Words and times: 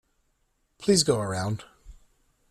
Please 0.79 1.03
go 1.03 1.19
around. 1.19 1.63